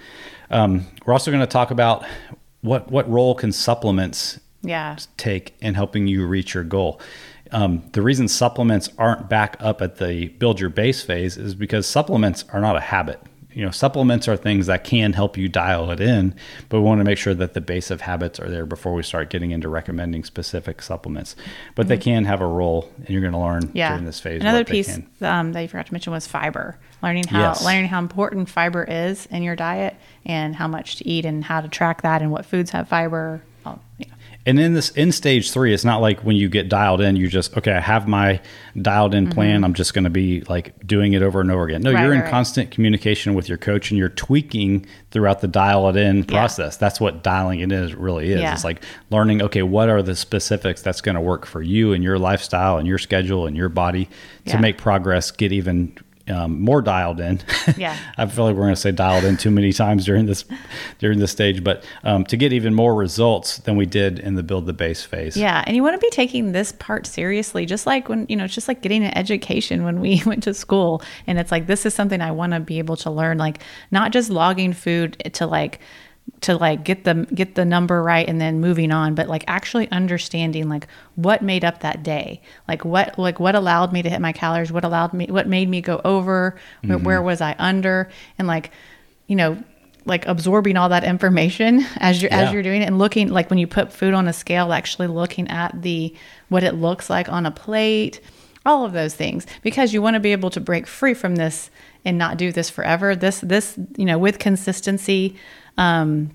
[0.50, 2.04] Um, we're also going to talk about
[2.60, 4.98] what, what role can supplements Yeah.
[5.16, 7.00] take in helping you reach your goal.
[7.52, 11.88] Um, the reason supplements aren't back up at the build your base phase is because
[11.88, 13.22] supplements are not a habit.
[13.56, 16.36] You know, supplements are things that can help you dial it in,
[16.70, 19.02] but we want to make sure that the base of habits are there before we
[19.02, 21.38] start getting into recommending specific supplements.
[21.74, 23.78] But they can have a role, and you're going to learn Mm-hmm.
[23.78, 23.90] Yeah.
[23.92, 24.42] during this phase.
[24.42, 26.78] Another piece um, that you forgot to mention was fiber.
[27.02, 27.64] Learning how Yes.
[27.64, 31.62] learning how important fiber is in your diet and how much to eat and how
[31.62, 33.42] to track that and what foods have fiber.
[33.66, 34.08] Oh, yeah.
[34.48, 37.28] And in this in stage three, it's not like when you get dialed in, you
[37.28, 38.40] just okay, I have my
[38.80, 39.64] dialed in plan.
[39.64, 41.82] I'm just going to be like doing it over and over again.
[41.82, 41.96] No, Mm-hmm.
[41.96, 45.90] Right, you're in right, constant communication with your coach, and you're tweaking throughout the dial
[45.90, 46.78] it in process.
[46.78, 48.42] That's what dialing it in really is.
[48.42, 48.54] Yeah.
[48.54, 49.42] It's like learning.
[49.42, 52.88] Okay, what are the specifics that's going to work for you and your lifestyle and
[52.88, 54.60] your schedule and your body to Yeah.
[54.60, 55.98] make progress, get even.
[56.28, 57.40] Um, more dialed in.
[57.78, 57.96] Yeah.
[58.18, 60.44] I feel like we're going to say dialed in too many times during this
[60.98, 64.42] during this stage, but um, to get even more results than we did in the
[64.42, 65.38] build the base phase.
[65.38, 68.46] Yeah, and you want to be taking this part seriously, just like when you know,
[68.46, 71.86] it's just like getting an education when we went to school, and it's like this
[71.86, 73.62] is something I want to be able to learn, like
[73.92, 75.80] not just logging food to like
[76.42, 79.90] to like get the get the number right and then moving on but like actually
[79.92, 82.42] understanding like what made up that day.
[82.68, 85.70] Like what like what allowed me to hit my calories what allowed me what made
[85.70, 87.06] me go over where, mm-hmm.
[87.06, 88.72] where was i under and like
[89.28, 89.62] you know
[90.06, 92.42] like absorbing all that information as you're Yeah.
[92.42, 95.08] as you're doing it and looking like when you put food on a scale actually
[95.08, 96.14] looking at the
[96.50, 98.20] what it looks like on a plate
[98.66, 99.46] all of those things.
[99.62, 101.70] Because you want to be able to break free from this
[102.04, 103.16] and not do this forever.
[103.16, 105.36] This this you know with consistency
[105.78, 106.32] um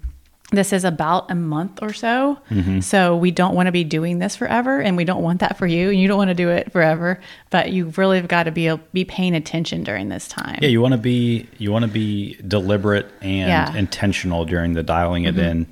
[0.53, 2.81] this is about a month or so Mm-hmm.
[2.81, 5.66] so we don't want to be doing this forever and we don't want that for
[5.66, 8.50] you and you don't want to do it forever but you really have got to
[8.50, 11.90] be be paying attention during this time Yeah, you want to be you want to
[11.90, 13.68] be deliberate and Yeah.
[13.68, 13.76] Mm-hmm.
[13.76, 15.66] intentional during the dialing it in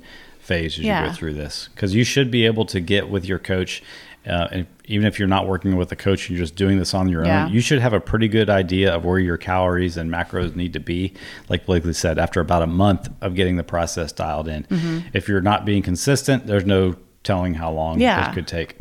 [0.49, 3.39] phase as you go through this because you should be able to get with your
[3.39, 3.81] coach.
[4.27, 6.93] Uh, and even if you're not working with a coach, and you're just doing this
[6.93, 7.45] on your Yeah.
[7.45, 7.53] own.
[7.53, 10.79] You should have a pretty good idea of where your calories and macros need to
[10.79, 11.13] be.
[11.47, 14.63] Like Blakely said, after about a month of getting the process dialed in.
[14.63, 14.99] Mm-hmm.
[15.13, 18.29] If you're not being consistent, there's no telling how long Yeah.
[18.29, 18.77] it could take.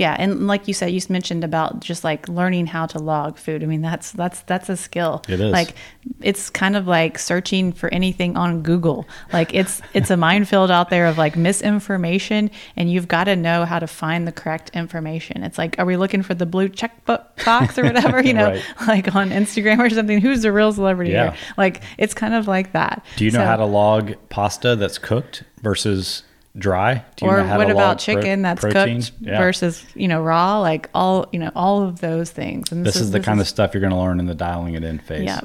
[0.00, 3.62] Yeah, and like you said, you mentioned about just like learning how to log food.
[3.62, 5.22] I mean, that's that's that's a skill.
[5.28, 5.52] It is.
[5.52, 5.74] Like
[6.22, 9.06] it's kind of like searching for anything on Google.
[9.30, 13.66] Like it's it's a minefield out there of like misinformation, and you've got to know
[13.66, 15.42] how to find the correct information.
[15.42, 18.22] It's like, are we looking for the blue check box or whatever?
[18.22, 18.62] You know, Right.
[18.86, 20.18] like on Instagram or something.
[20.20, 21.32] Who's the real celebrity Yeah.
[21.32, 21.40] here?
[21.58, 23.04] Like it's kind of like that.
[23.16, 26.22] Do you know So- how to log pasta that's cooked versus
[26.56, 27.04] dry?
[27.16, 29.02] Do you or what about log pro- chicken that's protein?
[29.02, 29.38] cooked Yeah.
[29.38, 33.10] versus you know raw like all you know all of those things and This is
[33.12, 35.24] the kind of stuff you're going to learn in the dialing it in phase.
[35.24, 35.40] Yeah.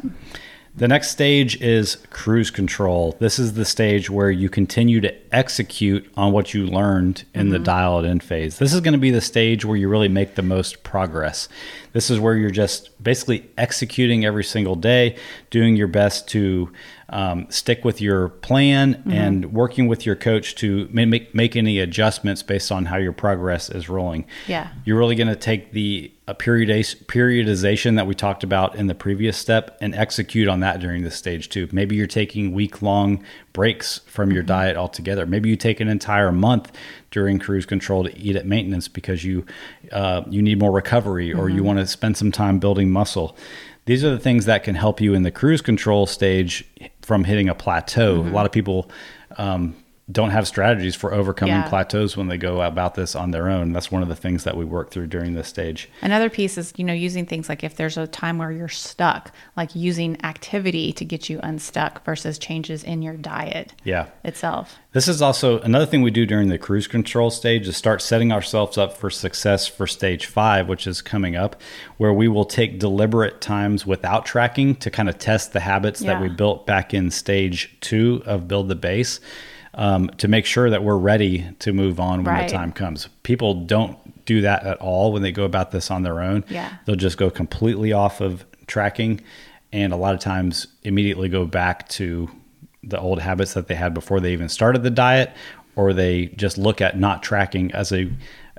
[0.78, 3.16] The next stage is cruise control.
[3.20, 7.60] This is the stage where you continue to execute on what you learned in the
[7.60, 8.58] dial it in phase.
[8.58, 11.50] This is going to be the stage where you really make the most progress.
[11.92, 15.18] This is where you're just basically executing every single day,
[15.50, 16.72] doing your best to
[17.10, 22.42] um, stick with your plan and working with your coach to make make any adjustments
[22.42, 24.26] based on how your progress is rolling.
[24.48, 24.70] Yeah.
[24.86, 29.38] You're really going to take the periodiz- periodization that we talked about in the previous
[29.38, 31.70] step and execute on that during this stage too.
[31.72, 33.24] Maybe you're taking week long
[33.56, 35.26] breaks from your diet altogether.
[35.26, 36.74] Maybe you take an entire month
[37.10, 39.46] during cruise control to eat at maintenance because you
[39.94, 43.38] uh, you need more recovery or you want to spend some time building muscle.
[43.86, 46.66] These are the things that can help you in the cruise control stage
[47.02, 48.22] from hitting a plateau.
[48.22, 48.92] A lot of people
[49.38, 49.74] um,
[50.12, 51.68] don't have strategies for overcoming Yeah.
[51.68, 53.74] plateaus when they go about this on their own.
[53.74, 55.90] That's one of the things that we work through during this stage.
[56.04, 59.32] Another piece is, you know, using things like if there's a time where you're stuck,
[59.58, 64.06] like using activity to get you unstuck versus changes in your diet Yeah.
[64.24, 64.78] itself.
[64.94, 68.32] This is also another thing we do during the cruise control stage is start setting
[68.32, 71.60] ourselves up for success for stage five, which is coming up,
[71.98, 76.22] where we will take deliberate times without tracking to kind of test the habits that
[76.22, 79.20] we built back in stage two of Build the Base
[79.76, 82.50] um, to make sure that we're ready to move on when Right.
[82.50, 83.10] the time comes.
[83.24, 86.44] People don't do that at all when they go about this on their own.
[86.50, 86.74] Yeah.
[86.86, 89.22] They'll just go completely off of tracking
[89.72, 92.30] and a lot of times immediately go back to
[92.84, 95.32] the old habits that they had before they even started the diet
[95.76, 98.10] or they just look at not tracking as a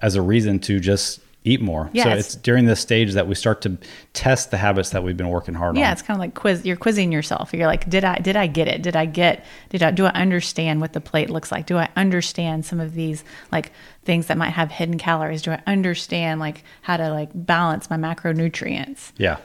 [0.02, 1.88] as a reason to just eat more.
[1.92, 3.78] Yeah, so it's- it's during this stage that we start to
[4.12, 5.86] test the habits that we've been working hard Yeah, on.
[5.86, 6.64] Yeah, it's kind of like quiz.
[6.66, 7.52] You're quizzing yourself.
[7.54, 8.82] You're like, did I did I get it?
[8.82, 9.44] Did I get?
[9.70, 11.66] Did I do I understand what the plate looks like?
[11.66, 13.72] Do I understand some of these like
[14.04, 15.42] things that might have hidden calories?
[15.42, 19.12] Do I understand like how to like balance my macronutrients?
[19.16, 19.36] Yeah.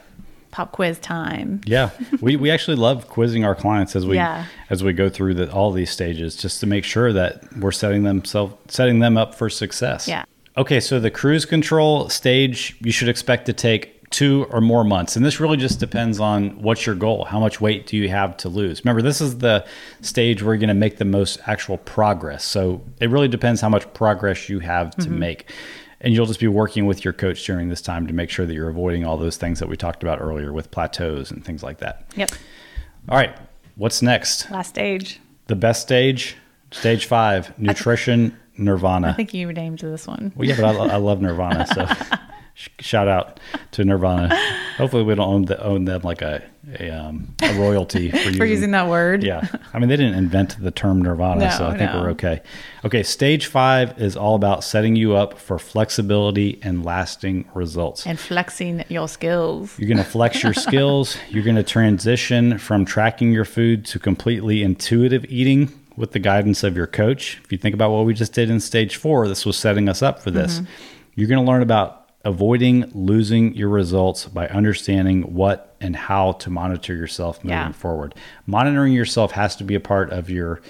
[0.51, 1.61] Pop quiz time.
[1.65, 4.45] Yeah, we, we actually love quizzing our clients as we Yeah.
[4.69, 8.03] as we go through the, all these stages, just to make sure that we're setting
[8.03, 10.09] them self, setting them up for success.
[10.09, 10.25] Yeah.
[10.57, 15.15] Okay, so the cruise control stage you should expect to take two or more months,
[15.15, 17.23] and this really just depends on what's your goal.
[17.23, 18.83] How much weight do you have to lose?
[18.83, 19.65] Remember, this is the
[20.01, 22.43] stage where you're going to make the most actual progress.
[22.43, 25.19] So it really depends how much progress you have to mm-hmm.
[25.19, 25.49] make.
[26.01, 28.53] And you'll just be working with your coach during this time to make sure that
[28.53, 31.77] you're avoiding all those things that we talked about earlier with plateaus and things like
[31.77, 32.11] that.
[32.15, 32.31] Yep.
[33.07, 33.37] All right,
[33.75, 34.49] what's next?
[34.51, 35.19] Last stage.
[35.47, 36.35] The best stage,
[36.71, 39.10] stage five, nutrition nirvana.
[39.10, 40.32] I think you named this one.
[40.36, 41.88] well, yeah, but I, I love Nirvana, so
[42.80, 43.39] shout out
[43.71, 44.36] to Nirvana.
[44.78, 46.43] Hopefully, we don't own, the, own them like a
[46.80, 49.24] a, um, a royalty for using, For using that word.
[49.24, 52.02] Yeah, I mean they didn't invent the term Nirvana, No, so I think no.
[52.02, 52.41] we're okay.
[52.86, 58.06] Okay, stage five is all about setting you up for flexibility and lasting results.
[58.06, 59.78] And flexing your skills.
[59.80, 61.17] You're going to flex your skills.
[61.30, 66.63] You're going to transition from tracking your food to completely intuitive eating with the guidance
[66.63, 67.39] of your coach.
[67.45, 70.01] If you think about what we just did in stage four, this was setting us
[70.01, 70.59] up for this.
[70.59, 70.65] Mm-hmm.
[71.15, 76.49] You're going to learn about avoiding losing your results by understanding what and how to
[76.49, 77.71] monitor yourself moving Yeah.
[77.71, 78.15] forward.
[78.45, 80.61] Monitoring yourself has to be a part of your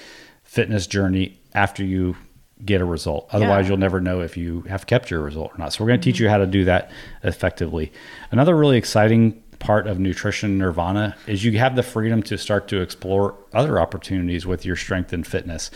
[0.44, 2.16] fitness journey after you
[2.64, 3.28] get a result.
[3.32, 3.70] Otherwise, Yeah.
[3.70, 5.74] you'll never know if you have kept your result or not.
[5.74, 6.26] So we're going to teach mm-hmm.
[6.26, 6.92] you how to do that
[7.24, 7.92] effectively.
[8.32, 12.82] Another really exciting part of nutrition nirvana is you have the freedom to start to
[12.82, 15.72] explore other opportunities with your strength and fitness.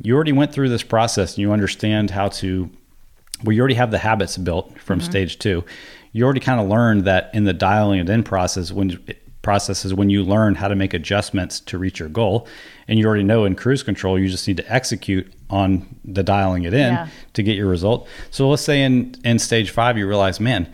[0.00, 2.70] You already went through this process and you understand how to
[3.44, 5.10] well, you already have the habits built from mm-hmm.
[5.10, 5.62] stage two.
[6.12, 8.98] You already kind of learned that in the dialing it in process, when
[9.42, 12.48] process is when you learn how to make adjustments to reach your goal,
[12.88, 16.64] and you already know in cruise control, you just need to execute on the dialing
[16.64, 17.08] it in Yeah.
[17.34, 18.08] to get your result.
[18.30, 20.66] So let's say in in stage five, you realize, man,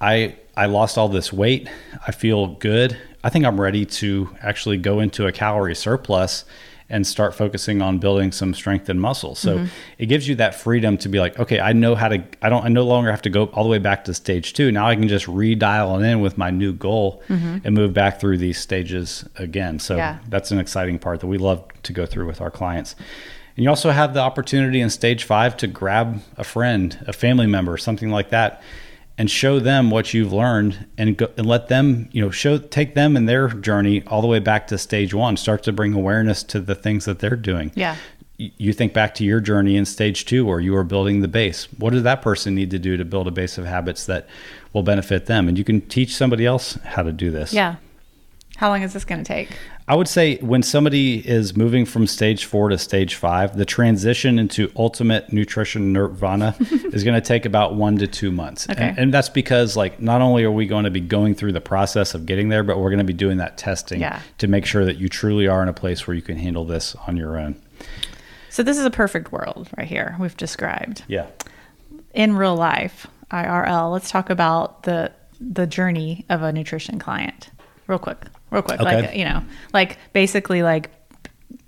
[0.00, 1.68] I I lost all this weight.
[2.06, 2.96] I feel good.
[3.22, 6.44] I think I'm ready to actually go into a calorie surplus
[6.90, 9.34] and start focusing on building some strength and muscle.
[9.34, 9.66] So mm-hmm.
[9.98, 12.64] it gives you that freedom to be like, okay, I know how to I don't
[12.64, 14.70] I no longer have to go all the way back to stage 2.
[14.70, 17.58] Now I can just redial it in with my new goal mm-hmm.
[17.64, 19.78] and move back through these stages again.
[19.78, 20.18] So Yeah.
[20.28, 22.94] that's an exciting part that we love to go through with our clients.
[23.56, 27.46] And you also have the opportunity in stage five to grab a friend, a family
[27.46, 28.62] member, something like that,
[29.16, 32.94] and show them what you've learned and, go, and let them, you know, show, take
[32.94, 35.36] them in their journey all the way back to stage one.
[35.36, 37.70] Start to bring awareness to the things that they're doing.
[37.74, 37.96] Yeah.
[38.36, 41.68] You think back to your journey in stage two where you were building the base.
[41.78, 44.26] What does that person need to do to build a base of habits that
[44.72, 45.46] will benefit them?
[45.48, 47.52] And you can teach somebody else how to do this.
[47.52, 47.76] Yeah.
[48.56, 49.56] How long is this going to take?
[49.86, 54.38] I would say when somebody is moving from stage four to stage five, the transition
[54.38, 58.66] into ultimate nutrition nirvana is going to take about one to two months.
[58.70, 58.82] Okay.
[58.82, 61.60] And, and that's because, like, not only are we going to be going through the
[61.60, 64.20] process of getting there, but we're going to be doing that testing Yeah.
[64.38, 66.94] to make sure that you truly are in a place where you can handle this
[67.06, 67.60] on your own.
[68.48, 71.02] So this is a perfect world right here we've described.
[71.08, 71.26] Yeah.
[72.14, 77.50] In real life, IRL, let's talk about the the journey of a nutrition client.
[77.86, 78.24] Real quick.
[78.54, 78.80] Real quick.
[78.80, 79.02] Okay.
[79.02, 80.90] Like, you know, like basically like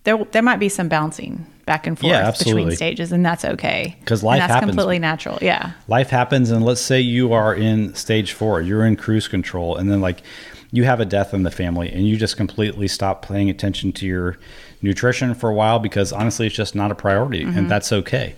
[0.05, 3.97] there there might be some bouncing back and forth Yeah, between stages and that's okay
[3.99, 4.71] because life that's happens.
[4.71, 5.37] completely natural.
[5.43, 5.73] Yeah.
[5.89, 9.91] life happens and let's say you are in stage four you're in cruise control and
[9.91, 10.23] then like
[10.71, 14.07] you have a death in the family and you just completely stop paying attention to
[14.07, 14.39] your
[14.81, 17.69] nutrition for a while because honestly it's just not a priority and mm-hmm.
[17.69, 18.37] that's okay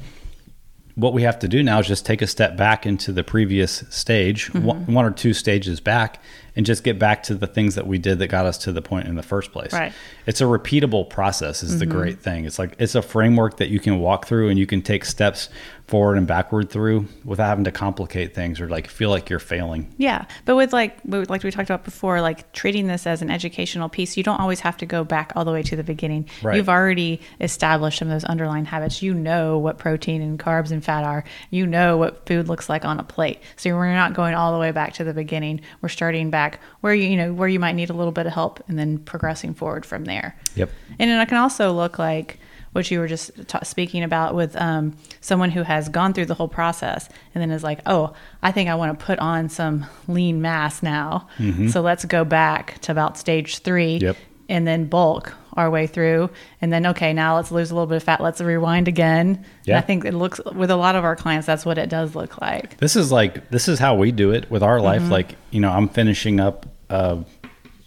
[0.98, 3.84] what we have to do now is just take a step back into the previous
[3.88, 4.92] stage one, mm-hmm.
[4.92, 6.20] one or two stages back
[6.56, 8.82] and just get back to the things that we did that got us to the
[8.82, 9.72] point in the first place.
[9.72, 9.92] Right.
[10.26, 11.96] it's a repeatable process is the mm-hmm.
[11.96, 12.46] great thing.
[12.46, 15.48] It's like it's a framework that you can walk through and you can take steps
[15.88, 19.92] forward and backward through without having to complicate things or like feel like you're failing
[19.96, 23.88] Yeah, but with like like we talked about before, like treating this as an educational
[23.88, 26.28] piece, you don't always have to go back all the way to the beginning.
[26.42, 26.56] Right.
[26.56, 29.02] You've already established some of those underlying habits.
[29.02, 31.24] You know what protein and carbs and fat are.
[31.50, 33.40] You know what food looks like on a plate.
[33.56, 35.62] So we're not going all the way back to the beginning.
[35.80, 38.32] We're starting back where you you know where you might need a little bit of
[38.32, 40.36] help and then progressing forward from there.
[40.54, 40.70] Yep.
[40.98, 42.38] And then it can also look like
[42.78, 46.34] what you were just ta speaking about with um, someone who has gone through the
[46.40, 49.84] whole process and then is like, oh, I think I want to put on some
[50.06, 51.28] lean mass now.
[51.72, 54.04] So let's go back to about stage three Mm-hmm.
[54.06, 54.16] Yep.
[54.48, 56.30] and then bulk our way through.
[56.60, 58.20] And then, okay, now let's lose a little bit of fat.
[58.20, 59.44] Let's rewind again.
[59.66, 62.14] And I think it looks, with a lot of our clients, that's what it does
[62.14, 62.76] look like.
[62.78, 65.10] This is like this is how we do it with our life.
[65.10, 67.24] Like you know, I'm finishing up a,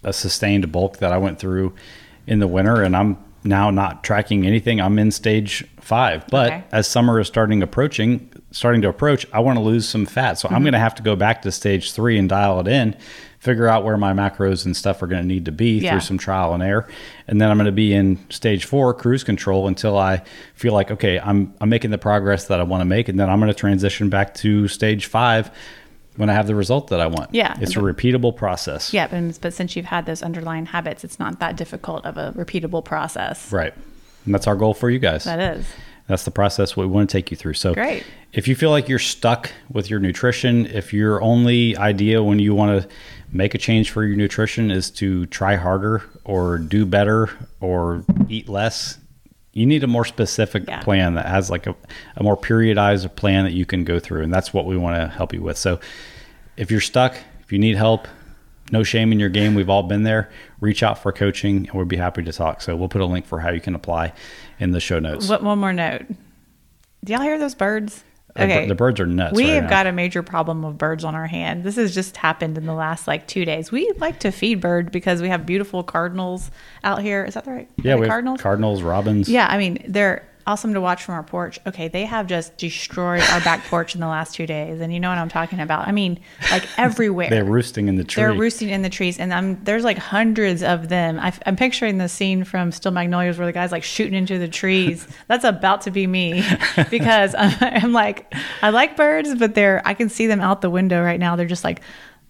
[0.02, 1.72] a sustained bulk that I went through
[2.26, 4.80] in the winter, and I'm now not tracking anything.
[4.80, 6.64] I'm in stage five, but Okay.
[6.72, 10.48] as summer is starting approaching, starting to approach, I want to lose some fat, so
[10.48, 10.64] I'm mm-hmm.
[10.64, 12.94] going to have to go back to stage three and dial it in.
[13.38, 15.90] Figure out where my macros and stuff are going to need to be Yeah.
[15.90, 16.86] through some trial and error,
[17.26, 20.22] and then I'm going to be in stage four, cruise control, until I
[20.54, 23.28] feel like okay, I'm I'm making the progress that I want to make, and then
[23.28, 25.50] I'm going to transition back to stage five
[26.16, 27.34] when I have the result that I want.
[27.34, 27.56] Yeah.
[27.60, 28.92] it's a repeatable process.
[28.92, 32.32] Yeah, but, but since you've had those underlying habits, it's not that difficult of a
[32.32, 33.50] repeatable process.
[33.52, 33.74] right,
[34.24, 35.24] and that's our goal for you guys.
[35.24, 35.66] That is.
[36.08, 37.54] That's the process we want to take you through.
[37.54, 38.04] So, Great.
[38.32, 42.54] if you feel like you're stuck with your nutrition, if your only idea when you
[42.54, 42.88] want to
[43.30, 48.48] make a change for your nutrition is to try harder or do better or eat
[48.48, 48.98] less,
[49.52, 50.80] you need a more specific Yeah.
[50.82, 51.74] plan that has like a,
[52.16, 54.22] a more periodized plan that you can go through.
[54.22, 55.58] And that's what we want to help you with.
[55.58, 55.78] So,
[56.56, 58.08] if you're stuck, if you need help,
[58.70, 59.54] no shame in your game.
[59.54, 60.30] We've all been there.
[60.60, 62.62] Reach out for coaching and we'd be happy to talk.
[62.62, 64.12] So, we'll put a link for how you can apply
[64.58, 65.28] in the show notes.
[65.28, 66.06] What, one more note.
[67.04, 68.04] Do y'all hear those birds?
[68.34, 69.70] The bir- the birds are nuts We right have now.
[69.70, 71.64] got a major problem of birds on our hand.
[71.64, 73.70] This has just happened in the last like two days.
[73.70, 76.50] We like to feed birds because we have beautiful cardinals
[76.82, 77.24] out here.
[77.24, 77.70] Is that the right?
[77.82, 78.40] Yeah, we cardinals.
[78.40, 79.28] cardinals, robins.
[79.28, 81.58] Yeah, I mean they're awesome to watch from our porch.
[81.66, 85.00] Okay, they have just destroyed our back porch in the last two days, and you
[85.00, 85.86] know what I'm talking about.
[85.86, 87.30] I mean, like everywhere.
[87.30, 88.22] They're roosting in the tree.
[88.22, 91.18] They're roosting in the trees, and I'm, there's like hundreds of them.
[91.20, 94.48] I, am picturing the scene from Steel Magnolias where the guy's like shooting into the
[94.48, 95.06] trees.
[95.28, 96.44] That's about to be me
[96.90, 100.70] because I'm, I'm like, I like birds, but they're I can see them out the
[100.70, 101.36] window right now.
[101.36, 101.80] They're just like,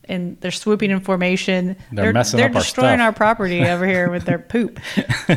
[0.08, 1.76] and they're swooping in formation.
[1.92, 4.80] They're messing they're up destroying our property over here with their poop.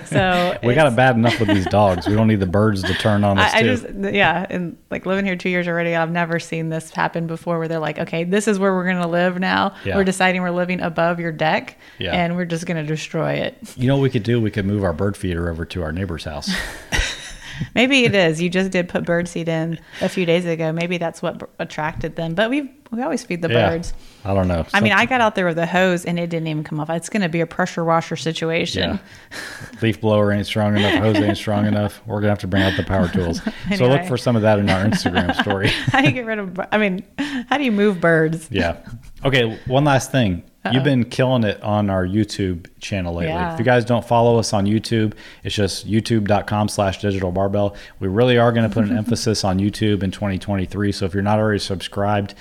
[0.05, 2.07] So we got it bad enough with these dogs.
[2.07, 3.75] We don't need the birds to turn on us I, I too.
[3.77, 7.59] just yeah, and like living here two years already, I've never seen this happen before.
[7.59, 9.75] Where they're like, okay, this is where we're gonna live now.
[9.85, 9.95] Yeah.
[9.95, 12.13] We're deciding we're living above your deck, Yeah.
[12.13, 13.57] and we're just gonna destroy it.
[13.77, 14.41] you know what we could do?
[14.41, 16.49] We could move our bird feeder over to our neighbor's house.
[17.73, 18.41] Maybe it is.
[18.41, 20.71] You just did put birdseed in a few days ago.
[20.73, 22.35] Maybe that's what b- attracted them.
[22.35, 23.69] But we we always feed the yeah.
[23.69, 23.93] birds.
[24.23, 24.65] I don't know.
[24.73, 26.89] I mean, I got out there with a hose and it didn't even come off.
[26.89, 28.83] It's going to be a pressure washer situation.
[28.83, 28.99] yeah.
[29.81, 30.95] Leaf blower ain't strong enough.
[30.95, 32.01] Hose ain't strong enough.
[32.05, 33.41] We're gonna have to bring out the power tools.
[33.77, 35.67] So look for some of that in our Instagram story.
[35.91, 36.59] how do you get rid of?
[36.71, 37.03] I mean,
[37.49, 38.47] how do you move birds?
[38.51, 38.77] Yeah.
[39.23, 39.59] Okay.
[39.65, 40.43] One last thing.
[40.71, 43.33] You've been killing it on our YouTube channel lately.
[43.33, 43.53] Yeah.
[43.53, 47.75] If you guys don't follow us on YouTube, it's just youtube.com slash digital barbell.
[47.99, 50.91] We really are going to put an emphasis on YouTube in 2023.
[50.91, 52.33] So if you're not already subscribed,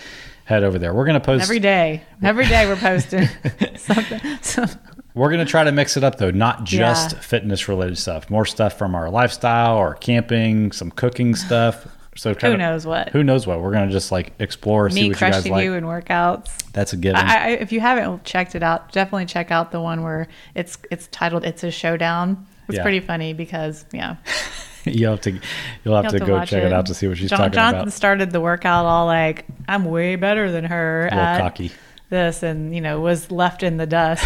[0.44, 0.92] head over there.
[0.94, 3.28] We're going to post Every day, every day we're posting
[3.76, 4.20] something.
[4.42, 4.66] So,
[5.14, 7.20] We're going to try to mix it up though, not just Yeah.
[7.20, 8.28] fitness related stuff.
[8.30, 11.86] More stuff from our lifestyle or camping, some cooking stuff.
[12.16, 13.08] So who knows what?
[13.08, 13.60] Who knows what?
[13.60, 15.64] We're going to just like explore, see Me what you guys crushing like.
[15.64, 16.70] you in workouts.
[16.72, 17.16] That's a given.
[17.20, 20.78] I, I, if you haven't checked it out, definitely check out the one where it's
[20.92, 22.82] it's titled "It's a Showdown." It's Yeah.
[22.82, 24.16] pretty funny because yeah,
[24.92, 25.38] you have to
[25.84, 26.72] you'll have, you to, have go check it.
[26.72, 27.92] out to see what she's John, talking Jonathan about.
[27.92, 31.72] started the workout all like, "I'm way better than her." A little at cocky.
[32.10, 34.24] This and you know was left in the dust.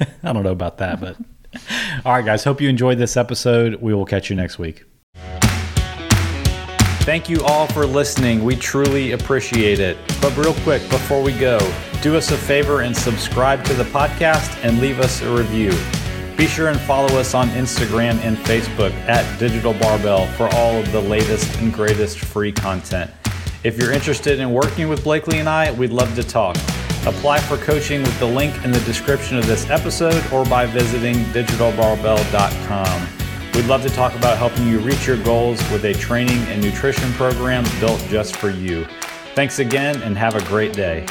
[0.22, 1.16] I don't know about that, but
[2.04, 2.44] all right, guys.
[2.44, 3.76] Hope you enjoyed this episode.
[3.76, 4.84] We will catch you next week.
[7.02, 8.44] Thank you all for listening.
[8.44, 9.96] We truly appreciate it.
[10.20, 11.58] But real quick, before we go,
[12.02, 15.72] do us a favor and subscribe to the podcast and leave us a review.
[16.40, 20.90] Be sure and follow us on Instagram and Facebook at Digital Barbell for all of
[20.90, 23.10] the latest and greatest free content.
[23.62, 26.56] If you're interested in working with Blakely and I, we'd love to talk.
[27.04, 31.16] Apply for coaching with the link in the description of this episode or by visiting
[31.34, 33.08] digitalbarbell.com.
[33.52, 37.12] We'd love to talk about helping you reach your goals with a training and nutrition
[37.12, 38.86] program built just for you.
[39.34, 41.06] Thanks again and have a great day.